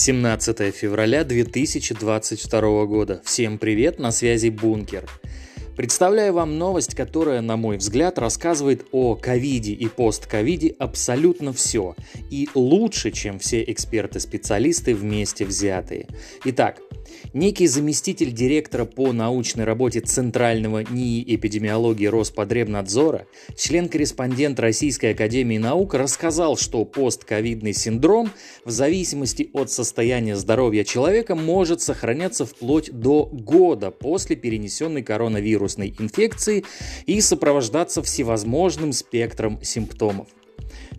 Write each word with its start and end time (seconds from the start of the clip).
17 0.00 0.74
февраля 0.74 1.24
2022 1.24 2.86
года. 2.86 3.20
Всем 3.22 3.58
привет, 3.58 3.98
на 3.98 4.12
связи 4.12 4.48
Бункер. 4.48 5.04
Представляю 5.76 6.34
вам 6.34 6.58
новость, 6.58 6.94
которая, 6.94 7.40
на 7.40 7.56
мой 7.56 7.76
взгляд, 7.76 8.18
рассказывает 8.18 8.86
о 8.92 9.14
ковиде 9.14 9.72
и 9.72 9.88
постковиде 9.88 10.74
абсолютно 10.78 11.52
все. 11.52 11.94
И 12.30 12.48
лучше, 12.54 13.10
чем 13.10 13.38
все 13.38 13.62
эксперты-специалисты 13.62 14.94
вместе 14.94 15.44
взятые. 15.44 16.08
Итак, 16.44 16.80
Некий 17.32 17.66
заместитель 17.66 18.32
директора 18.32 18.84
по 18.84 19.12
научной 19.12 19.64
работе 19.64 20.00
Центрального 20.00 20.82
НИИ 20.82 21.36
эпидемиологии 21.36 22.06
Роспотребнадзора, 22.06 23.26
член-корреспондент 23.56 24.58
Российской 24.58 25.12
Академии 25.12 25.58
Наук, 25.58 25.94
рассказал, 25.94 26.56
что 26.56 26.84
постковидный 26.84 27.72
синдром 27.72 28.30
в 28.64 28.70
зависимости 28.70 29.50
от 29.52 29.70
состояния 29.70 30.36
здоровья 30.36 30.84
человека 30.84 31.34
может 31.34 31.80
сохраняться 31.80 32.46
вплоть 32.46 32.90
до 32.90 33.26
года 33.26 33.90
после 33.90 34.36
перенесенной 34.36 35.02
коронавирусной 35.02 35.69
инфекции 35.78 36.64
и 37.06 37.20
сопровождаться 37.20 38.02
всевозможным 38.02 38.92
спектром 38.92 39.62
симптомов. 39.62 40.28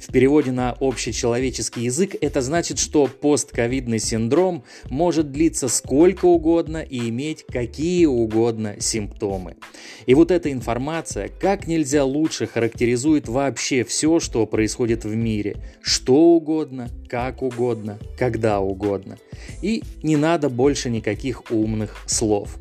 В 0.01 0.11
переводе 0.11 0.51
на 0.51 0.75
общечеловеческий 0.79 1.83
язык 1.83 2.15
это 2.19 2.41
значит, 2.41 2.79
что 2.79 3.07
постковидный 3.07 3.99
синдром 3.99 4.63
может 4.89 5.31
длиться 5.31 5.67
сколько 5.67 6.25
угодно 6.25 6.79
и 6.79 7.09
иметь 7.09 7.45
какие 7.45 8.07
угодно 8.07 8.77
симптомы. 8.79 9.57
И 10.07 10.15
вот 10.15 10.31
эта 10.31 10.51
информация 10.51 11.29
как 11.39 11.67
нельзя 11.67 12.03
лучше 12.03 12.47
характеризует 12.47 13.27
вообще 13.27 13.83
все, 13.83 14.19
что 14.19 14.47
происходит 14.47 15.05
в 15.05 15.15
мире. 15.15 15.57
Что 15.81 16.15
угодно, 16.15 16.89
как 17.07 17.43
угодно, 17.43 17.99
когда 18.17 18.59
угодно. 18.59 19.17
И 19.61 19.83
не 20.01 20.17
надо 20.17 20.49
больше 20.49 20.89
никаких 20.89 21.51
умных 21.51 22.03
слов. 22.07 22.57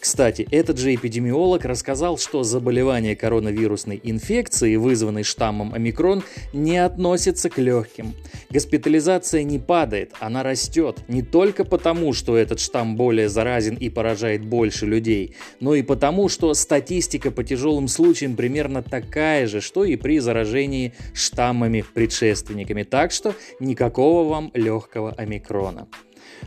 Кстати, 0.00 0.46
этот 0.50 0.78
же 0.78 0.94
эпидемиолог 0.94 1.64
рассказал, 1.64 2.18
что 2.18 2.44
заболевание 2.44 3.16
коронавирусной 3.16 4.00
инфекцией, 4.02 4.76
вызванной 4.76 5.24
штаммом 5.24 5.74
омикрон, 5.74 6.22
не 6.52 6.78
относится 6.78 7.50
к 7.50 7.58
легким. 7.58 8.14
Госпитализация 8.48 9.42
не 9.42 9.58
падает, 9.58 10.12
она 10.20 10.42
растет 10.42 10.98
не 11.08 11.22
только 11.22 11.64
потому, 11.64 12.12
что 12.12 12.36
этот 12.36 12.60
штамм 12.60 12.96
более 12.96 13.28
заразен 13.28 13.74
и 13.74 13.90
поражает 13.90 14.44
больше 14.44 14.86
людей, 14.86 15.34
но 15.60 15.74
и 15.74 15.82
потому, 15.82 16.28
что 16.28 16.54
статистика 16.54 17.30
по 17.30 17.42
тяжелым 17.42 17.88
случаям 17.88 18.36
примерно 18.36 18.82
такая 18.82 19.46
же, 19.48 19.60
что 19.60 19.84
и 19.84 19.96
при 19.96 20.20
заражении 20.20 20.94
штаммами-предшественниками. 21.12 22.84
Так 22.84 23.10
что 23.10 23.34
никакого 23.58 24.28
вам 24.28 24.50
легкого 24.54 25.12
омикрона. 25.12 25.88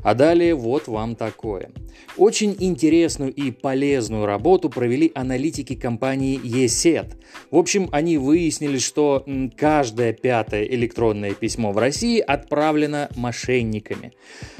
А 0.03 0.13
далее 0.13 0.55
вот 0.55 0.87
вам 0.87 1.15
такое. 1.15 1.71
Очень 2.17 2.55
интересную 2.59 3.33
и 3.33 3.51
полезную 3.51 4.25
работу 4.25 4.69
провели 4.69 5.11
аналитики 5.15 5.75
компании 5.75 6.39
ESET. 6.43 7.15
В 7.49 7.57
общем, 7.57 7.87
они 7.91 8.17
выяснили, 8.17 8.79
что 8.79 9.25
каждое 9.57 10.13
пятое 10.13 10.63
электронное 10.63 11.33
письмо 11.33 11.71
в 11.71 11.77
России 11.77 12.19
отправлено 12.19 13.09
мошенниками. 13.15 14.13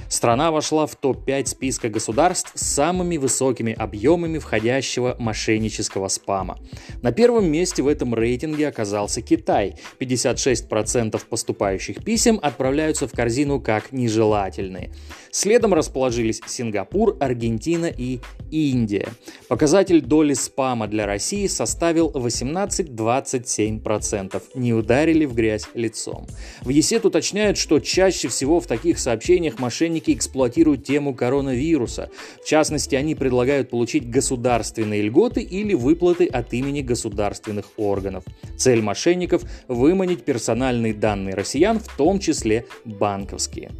Страна 0.07 0.51
вошла 0.51 0.87
в 0.87 0.95
топ-5 0.95 1.45
списка 1.45 1.87
государств 1.87 2.51
с 2.55 2.61
самыми 2.61 3.15
высокими 3.15 3.71
объемами 3.71 4.39
входящего 4.39 5.15
мошеннического 5.17 6.09
спама. 6.09 6.59
На 7.01 7.13
первом 7.13 7.49
месте 7.49 7.81
в 7.81 7.87
этом 7.87 8.13
рейтинге 8.13 8.67
оказался 8.67 9.21
Китай. 9.21 9.75
56% 9.99 11.21
поступающих 11.29 12.03
писем 12.03 12.39
отправляются 12.41 13.07
в 13.07 13.13
корзину 13.13 13.61
как 13.61 13.93
нежелательные. 13.93 14.91
Следом 15.29 15.73
расположились 15.73 16.39
Сингапур, 16.47 17.17
Аргентина 17.19 17.85
и 17.85 18.19
Индия. 18.49 19.09
Показатель 19.47 20.01
доли 20.01 20.33
спама 20.33 20.87
для 20.87 21.05
России 21.05 21.45
составил 21.47 22.09
18-27%. 22.11 24.41
Не 24.55 24.73
ударили 24.73 25.25
в 25.25 25.33
грязь 25.33 25.67
лицом. 25.73 26.27
В 26.61 26.69
ЕСЕТ 26.69 27.05
уточняют, 27.05 27.57
что 27.57 27.79
чаще 27.79 28.27
всего 28.27 28.59
в 28.59 28.67
таких 28.67 28.99
сообщениях 28.99 29.57
мошенники 29.59 30.11
эксплуатируют 30.11 30.83
тему 30.83 31.15
коронавируса. 31.15 32.09
В 32.43 32.47
частности, 32.47 32.95
они 32.95 33.15
предлагают 33.15 33.69
получить 33.69 34.09
государственные 34.09 35.03
льготы 35.03 35.41
или 35.41 35.73
выплаты 35.73 36.25
от 36.25 36.53
имени 36.53 36.81
государственных 36.81 37.65
органов. 37.77 38.25
Цель 38.57 38.81
мошенников– 38.81 39.43
выманить 39.67 40.23
персональные 40.23 40.93
данные 40.93 41.35
россиян, 41.35 41.79
в 41.79 41.95
том 41.95 42.19
числе 42.19 42.65
банковские. 42.85 43.71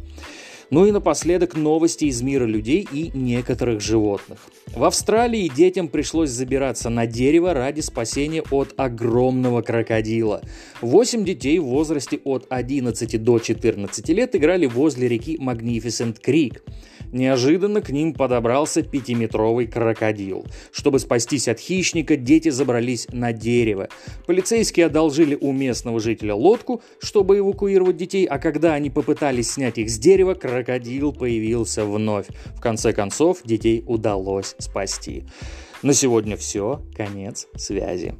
Ну 0.72 0.86
и 0.86 0.90
напоследок 0.90 1.54
новости 1.54 2.06
из 2.06 2.22
мира 2.22 2.46
людей 2.46 2.88
и 2.90 3.10
некоторых 3.12 3.82
животных. 3.82 4.38
В 4.74 4.84
Австралии 4.84 5.52
детям 5.54 5.86
пришлось 5.86 6.30
забираться 6.30 6.88
на 6.88 7.06
дерево 7.06 7.52
ради 7.52 7.82
спасения 7.82 8.42
от 8.50 8.72
огромного 8.78 9.60
крокодила. 9.60 10.40
Восемь 10.80 11.26
детей 11.26 11.58
в 11.58 11.64
возрасте 11.64 12.20
от 12.24 12.46
11 12.48 13.22
до 13.22 13.38
14 13.38 14.08
лет 14.08 14.34
играли 14.34 14.64
возле 14.64 15.08
реки 15.08 15.36
Magnificent 15.36 16.16
Creek. 16.26 16.62
Неожиданно 17.12 17.82
к 17.82 17.90
ним 17.90 18.14
подобрался 18.14 18.82
пятиметровый 18.82 19.66
крокодил. 19.66 20.46
Чтобы 20.72 20.98
спастись 20.98 21.46
от 21.46 21.60
хищника, 21.60 22.16
дети 22.16 22.48
забрались 22.48 23.06
на 23.12 23.34
дерево. 23.34 23.90
Полицейские 24.26 24.86
одолжили 24.86 25.36
у 25.38 25.52
местного 25.52 26.00
жителя 26.00 26.34
лодку, 26.34 26.82
чтобы 27.00 27.38
эвакуировать 27.38 27.98
детей, 27.98 28.24
а 28.24 28.38
когда 28.38 28.72
они 28.72 28.88
попытались 28.88 29.52
снять 29.52 29.76
их 29.76 29.90
с 29.90 29.98
дерева, 29.98 30.32
крокодил 30.62 31.12
появился 31.12 31.84
вновь. 31.84 32.26
В 32.54 32.60
конце 32.60 32.92
концов, 32.92 33.42
детей 33.44 33.82
удалось 33.86 34.54
спасти. 34.58 35.24
На 35.82 35.92
сегодня 35.92 36.36
все. 36.36 36.82
Конец 36.94 37.48
связи. 37.56 38.14